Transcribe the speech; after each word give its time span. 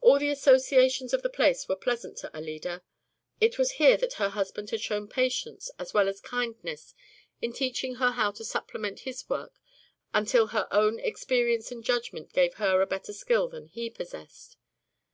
All 0.00 0.18
the 0.18 0.30
associations 0.30 1.12
of 1.12 1.20
the 1.20 1.28
place 1.28 1.68
were 1.68 1.76
pleasant 1.76 2.16
to 2.16 2.34
Alida. 2.34 2.82
It 3.38 3.58
was 3.58 3.72
here 3.72 3.98
that 3.98 4.14
her 4.14 4.30
husband 4.30 4.70
had 4.70 4.80
shown 4.80 5.08
patience 5.08 5.70
as 5.78 5.92
well 5.92 6.08
as 6.08 6.22
kindness 6.22 6.94
in 7.42 7.52
teaching 7.52 7.96
her 7.96 8.12
how 8.12 8.30
to 8.30 8.46
supplement 8.46 9.00
his 9.00 9.28
work 9.28 9.60
until 10.14 10.46
her 10.56 10.68
own 10.70 10.98
experience 10.98 11.70
and 11.70 11.84
judgment 11.84 12.32
gave 12.32 12.54
her 12.54 12.80
a 12.80 12.86
better 12.86 13.12
skill 13.12 13.46
than 13.46 13.66
he 13.66 13.90
possessed. 13.90 14.56